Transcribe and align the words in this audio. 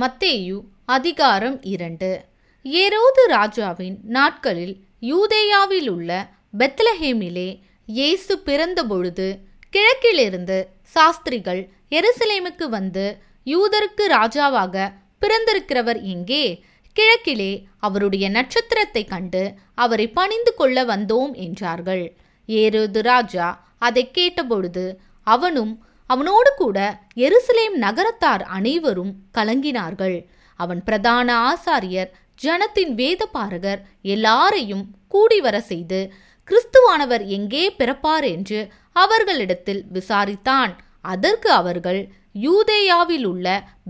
மத்தேயு 0.00 0.56
அதிகாரம் 0.84 1.62
இரண்டு. 1.62 2.24
ஏரோது 2.64 3.22
ராஜாவின் 3.26 3.98
நாட்களில் 4.02 4.74
யூதேயாவில் 5.00 5.88
உள்ள 5.88 6.10
பெத்லஹேமிலே 6.58 7.60
இயேசு 7.86 8.38
பிறந்தபொழுது 8.38 9.26
கிழக்கிலிருந்து 9.70 10.58
சாஸ்திரிகள் 10.82 11.68
எருசலேமுக்கு 11.90 12.68
வந்து 12.68 13.18
யூதருக்கு 13.44 14.06
ராஜாவாக 14.08 14.92
பிறந்திருக்கிறவர் 15.20 16.02
எங்கே? 16.02 16.62
கிழக்கிலே 16.96 17.64
அவருடைய 17.78 18.30
நட்சத்திரத்தை 18.30 19.04
கண்டு 19.04 19.54
அவரை 19.74 20.08
பணிந்து 20.08 20.54
கொள்ள 20.54 20.84
வந்தோம் 20.84 21.34
என்றார்கள். 21.34 22.16
ஏரோது 22.48 23.02
ராஜா 23.02 23.48
அதை 23.78 24.10
கேட்டபொழுது 24.14 24.96
அவனும் 25.22 25.84
அவனோடு 26.12 26.50
கூட 26.56 26.78
எருசலேம் 27.16 27.76
நகரத்தார் 27.76 28.42
அனைவரும் 28.56 29.12
கலங்கினார்கள். 29.38 30.16
அவன் 30.60 30.80
பிரதான 30.84 31.28
ஆசாரியர் 31.50 32.10
ஜனத்தின் 32.42 32.92
வேதபாரகர் 33.00 33.80
எல்லாரையும் 34.02 34.84
கூடி 35.08 35.38
வர 35.40 35.56
செய்து 35.60 36.00
கிறிஸ்துவானவர் 36.48 37.24
எங்கே 37.36 37.64
பிறப்பார்? 37.78 38.26
என்று 38.34 38.60
அவர்களிடத்தில் 38.92 39.82
விசாரித்தான். 39.92 40.72
அதற்கு 41.02 41.50
அவர்கள் 41.50 42.00
யூதேயாவில் 42.46 43.24
உள்ள 43.24 43.46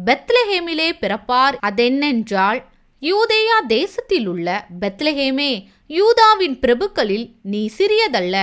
பெத்லஹேமிலே 0.06 0.88
பிறப்பார் 1.02 1.56
அதென்னென்றால் 1.60 2.60
யூதேயா 3.02 3.58
தேசத்தில் 3.66 4.26
உள்ள 4.26 4.48
பெத்லஹேமே 4.80 5.52
யூதாவின் 5.86 6.56
பிரபுக்களில் 6.60 7.26
நீ 7.42 7.62
சிறியதல்ல. 7.78 8.36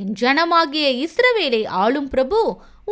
என் 0.00 0.12
ஜனமாகிய 0.20 0.86
இஸ்ரவேலை 1.04 1.62
ஆளும் 1.82 2.08
பிரபு 2.08 2.40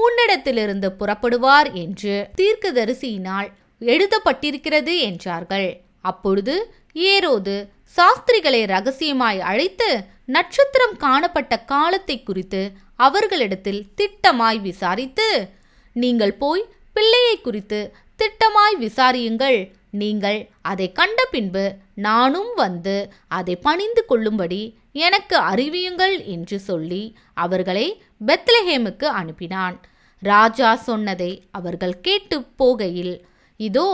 உன்னிடத்திலிருந்து 0.03 0.89
புறப்படுவார் 1.01 1.71
என்று 1.83 2.15
தீர்க்கதரிசியினால் 2.41 3.49
எழுதப்பட்டிருக்கிறது 3.81 4.95
என்றார்கள். 5.09 5.69
அப்பொழுது 6.01 6.55
ஏரோது 7.11 7.55
சாஸ்திரிகளை 7.97 8.63
ரகசியமாய் 8.67 9.41
அழைத்து 9.51 9.89
நட்சத்திரம் 10.37 10.97
காணப்பட்ட 10.97 11.55
காலத்தை 11.73 12.17
குறித்து 12.23 12.63
அவர்களிடத்தில் 13.07 13.83
திட்டமாய் 14.01 14.61
விசாரித்து 14.61 15.29
நீங்கள் 15.97 16.35
போய் 16.43 16.65
பிள்ளையை 16.97 17.37
குறித்து 17.41 17.81
திட்டமாய் 18.21 18.77
விசாரியுங்கள். 18.81 19.59
நீங்கள் 20.01 20.39
அதை 20.71 20.87
கண்ட 20.93 21.21
பின்பு 21.31 21.65
நானும் 22.07 22.53
வந்து 22.57 22.97
அதை 23.39 23.55
பணிந்து 23.67 24.03
கொள்ளும்படி 24.05 24.61
எனக்கு 25.07 25.37
அறிவியுங்கள் 25.51 26.17
என்று 26.35 26.57
சொல்லி 26.69 27.03
அவர்களை 27.45 27.87
பெத்லஹேமுக்கு 28.29 29.07
அனுப்பினான். 29.21 29.77
ராஜா 30.23 30.71
சொன்னதை 30.87 31.33
அவர்கள் 31.51 31.97
கேட்டு 32.07 32.37
போகையில் 32.61 33.15
இதோ 33.61 33.89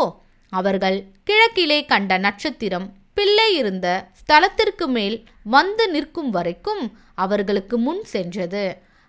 அவர்கள் 0.52 0.98
கிழக்கிலே 1.28 1.78
கண்ட 1.92 2.18
நட்சத்திரம் 2.26 2.86
பிள்ளை 3.16 3.48
இருந்த 3.60 3.88
ஸ்தலத்திற்கு 4.20 4.86
மேல் 4.96 5.16
வந்து 5.50 5.84
நிற்கும் 5.94 6.30
வரைக்கும் 6.30 6.82
அவர்களுக்கு 7.14 7.76
முன் 7.86 8.02
சென்றது. 8.12 8.64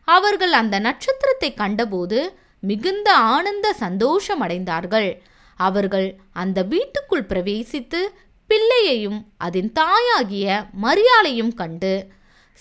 அவர்கள் 0.07 0.53
அந்த 0.61 0.75
நட்சத்திரத்தை 0.87 1.49
கண்டபோது 1.53 2.19
மிகுந்த 2.63 3.09
ஆனந்த 3.33 3.67
சந்தோஷமடைந்தார்கள் 3.83 5.09
அவர்கள் 5.55 6.19
அந்த 6.31 6.63
வீட்டுக்குள் 6.63 7.27
பிரவேசித்து 7.29 8.01
பிள்ளையையும் 8.47 9.27
அதன் 9.37 9.71
தாயாகிய 9.71 10.65
மரியாளையும் 10.81 11.53
கண்டு 11.53 12.07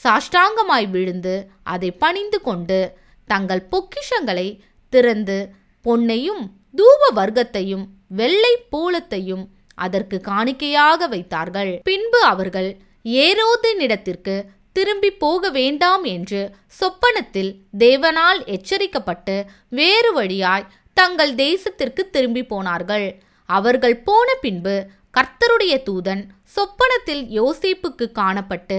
சாஷ்டாங்கமாய் 0.04 0.90
விழுந்து 0.90 1.48
அதை 1.62 1.90
பணிந்து 1.92 2.40
கொண்டு 2.40 2.96
தங்கள் 3.26 3.66
பொக்கிஷங்களை 3.70 4.60
திறந்து 4.88 5.50
பொன்னையும் 5.84 6.42
தூப 6.76 7.02
வர்க்கத்தையும் 7.14 7.84
வெள்ளை 8.08 8.66
பூலத்தையும் 8.72 9.44
அதற்கு 9.74 10.20
காணிக்கையாக 10.20 11.08
வைத்தார்கள். 11.08 11.80
பின்பு 11.84 12.22
அவர்கள் 12.22 12.76
ஏரோதினிடத்திற்கு 13.04 14.44
திரும்பி 14.72 15.10
போக 15.10 15.50
வேண்டாம் 15.50 16.04
என்று 16.04 16.54
சொப்பனத்தில் 16.80 17.56
தேவனால் 17.78 18.40
எச்சரிக்கப்பட்டு 18.46 19.44
வேறு 19.68 20.12
வழியாய் 20.12 20.66
தங்கள் 20.96 21.32
தேசத்திற்கு 21.34 22.02
திரும்பி 22.10 22.42
போனார்கள். 22.44 23.08
அவர்கள் 23.48 23.96
போன 24.08 24.28
பின்பு 24.34 24.76
கர்த்தருடைய 25.16 25.74
தூதன் 25.88 26.22
சொப்பனத்தில் 26.54 27.24
யோசேப்புக்கு 27.38 28.06
காணப்பட்டு 28.20 28.78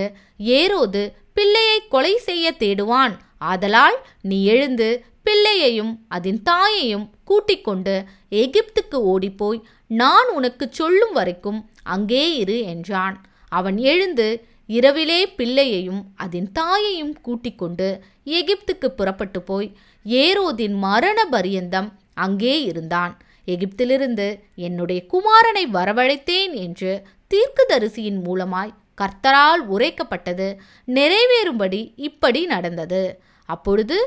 ஏரோது 0.58 1.02
பிள்ளையை 1.34 1.78
கொலை 1.88 2.14
செய்ய 2.18 2.52
தேடுவான். 2.52 3.14
ஆதலால் 3.52 3.98
நீ 4.22 4.38
எழுந்து 4.46 4.90
பிள்ளையையும் 5.24 5.94
அதன் 6.08 6.42
தாயையும் 6.44 7.06
கூட்டிக் 7.24 7.64
கொண்டு 7.64 7.96
எகிப்துக்கு 8.44 8.98
ஓடிப்போய் 9.14 9.62
நான் 9.88 10.30
உனக்கு 10.34 10.66
சொல்லும் 10.72 11.14
வரைக்கும் 11.14 11.60
அங்கே 11.84 12.24
இரு 12.36 12.58
என்றான். 12.74 13.16
அவன் 13.50 13.78
எழுந்து 13.78 14.28
இரவிலே 14.70 15.22
பிள்ளையையும் 15.40 16.02
அதன் 16.16 16.50
தாயையும் 16.52 17.14
கூட்டிக் 17.22 17.58
கொண்டு 17.58 17.90
எகிப்துக்கு 18.38 18.88
புறப்பட்டு 19.00 19.42
போய் 19.42 19.68
ஏரோதின் 20.06 20.76
மரண 20.86 21.20
பரியந்தம் 21.26 21.90
அங்கே 22.16 22.56
இருந்தான். 22.64 23.14
எகிப்திலிருந்து 23.48 24.28
என்னுடைய 24.68 25.00
குமாரனை 25.14 25.64
வரவழைத்தேன் 25.74 26.54
என்று 26.56 26.92
தீர்க்குதரிசியின் 27.34 28.20
மூலமாய் 28.28 28.76
கர்த்தரால் 29.02 29.64
உரைக்கப்பட்டது. 29.74 30.48
நிறைவேறும்படி 30.88 31.82
இப்படி 32.08 32.42
நடந்தது. 32.46 33.04
அப்பொழுது 33.50 33.98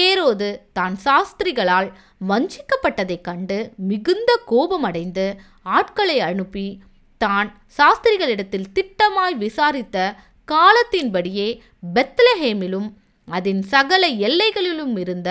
ஏரோது 0.00 0.48
தான் 0.72 0.96
சாஸ்திரிகளால் 1.04 1.88
வஞ்சிக்கப்பட்டதைக் 2.28 3.20
கண்டு 3.20 3.56
மிகுந்த 3.88 4.30
கோபமடைந்து 4.46 5.26
ஆட்களை 5.70 6.18
அனுப்பி 6.20 6.66
தான் 7.20 7.48
சாஸ்திரிகளிடத்தில் 7.78 8.70
திட்டமாய் 8.72 9.36
விசாரித்த 9.36 9.98
காலத்தின்படியே 10.48 11.48
பெத்லஹேமிலும் 11.94 12.88
அதன் 13.28 13.62
சகல 13.64 14.06
எல்லைகளிலும் 14.26 14.96
இருந்த 14.96 15.30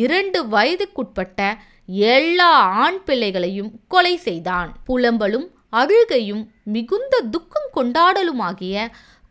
இரண்டு 0.00 0.38
வயதுக்குட்பட்ட 0.44 1.40
எல்லா 1.86 2.52
ஆண் 2.84 3.00
பிள்ளைகளையும் 3.04 3.70
கொலை 3.88 4.14
செய்தான். 4.16 4.70
புலம்பலும் 4.84 5.48
அழுகையும் 5.70 6.44
மிகுந்த 6.64 7.14
துக்கம் 7.34 7.70
கொண்டாடலுமாகிய 7.76 8.76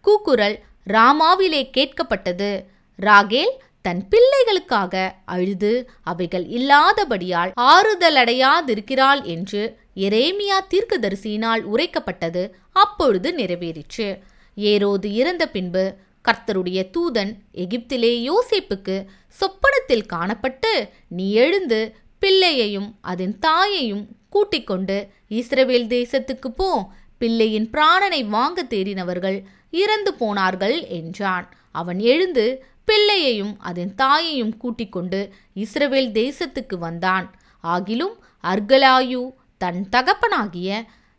கூக்குரல் 0.06 0.58
ராமாவிலே 0.90 1.64
கேட்கப்பட்டது. 1.78 2.52
ராகேல் 3.00 3.54
தன் 3.82 4.02
பிள்ளைகளுக்காக 4.10 4.96
அழுது 5.26 5.72
அவைகள் 6.04 6.46
இல்லாதபடியால் 6.58 7.52
ஆறுதலடையாதிருக்கிறாள் 7.62 9.22
என்று 9.36 9.62
எரேமியா 9.96 10.58
தீர்க்கதரிசியினால் 10.74 11.64
உரைக்கப்பட்டது 11.74 12.44
அப்பொழுது 12.84 13.30
நிறைவேறிற்று. 13.38 14.08
ஏரோது 14.58 15.08
இறந்த 15.20 15.44
பின்பு 15.56 15.86
கர்த்தருடைய 16.28 16.80
தூதன் 16.98 17.32
எகிப்திலே 17.54 18.12
யோசேப்புக்கு 18.30 19.06
சொப்பனத்தில் 19.40 20.06
காணப்பட்டு 20.14 20.90
நீ 21.08 21.32
எழுந்து 21.34 21.96
பிள்ளையையும் 22.20 22.98
அதன் 23.02 23.40
தாயையும் 23.40 24.06
கூட்டிக் 24.30 24.68
கொண்டு 24.68 25.10
இஸ்ரவேல் 25.30 25.88
தேசத்துக்கு 25.88 26.48
போ. 26.48 26.70
பிள்ளையின் 27.18 27.70
பிராணனை 27.70 28.26
வாங்க 28.26 28.64
தேடினவர்கள் 28.64 29.44
இறந்து 29.72 30.14
போனார்கள் 30.14 30.88
என்றான். 30.88 31.48
அவன் 31.72 32.00
எழுந்து 32.00 32.46
பிள்ளையையும் 32.86 33.60
அதன் 33.60 33.96
தாயையும் 33.96 34.58
கூட்டிக் 34.58 34.92
கொண்டு 34.92 35.20
இஸ்ரவேல் 35.56 36.12
தேசத்துக்கு 36.22 36.76
வந்தான். 36.76 37.28
ஆகிலும் 37.64 38.16
அர்கலாயு 38.44 39.24
தன் 39.58 39.90
தகப்பனாகிய 39.90 40.70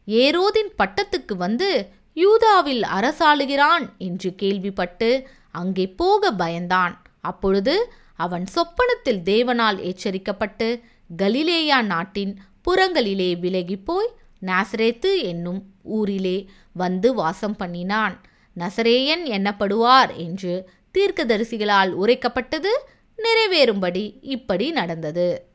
ஏரோதின் 0.06 0.72
பட்டத்துக்கு 0.78 1.34
வந்து 1.36 1.68
யூதாவில் 2.12 2.82
அரசாளுகிறான் 2.82 3.84
என்று 3.98 4.34
கேள்விப்பட்டு 4.34 5.26
அங்கே 5.50 5.86
போக 5.86 6.32
பயந்தான். 6.32 6.94
அப்பொழுது 7.20 7.92
அவன் 8.16 8.46
சொப்பனத்தில் 8.46 9.22
தேவனால் 9.24 9.78
எச்சரிக்கப்பட்டு 9.90 10.80
கலிலேயா 11.16 11.82
நாட்டின் 11.82 12.38
புறங்களிலே 12.66 13.38
விலகி 13.38 13.76
போய் 13.76 14.10
நாசரேத்து 14.42 15.22
என்னும் 15.22 15.62
ஊரிலே 15.82 16.48
வந்து 16.72 17.14
வாசம் 17.14 17.56
பண்ணினான். 17.56 18.20
நசரேயன் 18.56 19.24
எண்ணப்படுவார் 19.26 20.16
என்று 20.16 20.68
தீர்க்கதரிசிகளால் 20.98 21.92
உரைக்கப்பட்டது 22.02 22.72
நிறைவேறும்படி 23.18 24.18
இப்படி 24.20 24.70
நடந்தது. 24.70 25.51